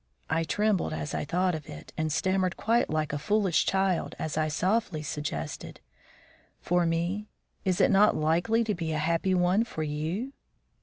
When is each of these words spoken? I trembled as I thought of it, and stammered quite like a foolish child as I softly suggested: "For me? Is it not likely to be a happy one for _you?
I 0.31 0.43
trembled 0.45 0.93
as 0.93 1.13
I 1.13 1.25
thought 1.25 1.53
of 1.53 1.69
it, 1.69 1.93
and 1.95 2.11
stammered 2.11 2.57
quite 2.57 2.89
like 2.89 3.13
a 3.13 3.19
foolish 3.19 3.67
child 3.67 4.15
as 4.17 4.35
I 4.35 4.47
softly 4.47 5.03
suggested: 5.03 5.79
"For 6.59 6.87
me? 6.87 7.27
Is 7.65 7.79
it 7.79 7.91
not 7.91 8.15
likely 8.15 8.63
to 8.63 8.73
be 8.73 8.93
a 8.93 8.97
happy 8.97 9.35
one 9.35 9.63
for 9.63 9.85
_you? 9.85 10.31